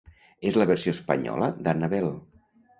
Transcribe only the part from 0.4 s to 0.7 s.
És la